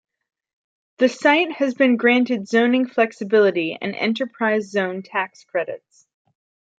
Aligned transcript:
The 0.97 1.07
site 1.09 1.51
has 1.57 1.75
been 1.75 1.95
granted 1.95 2.47
"zoning 2.47 2.87
flexibility" 2.87 3.77
and 3.79 3.93
Enterprise 3.95 4.71
Zone 4.71 5.03
tax 5.03 5.43
credits. 5.43 6.07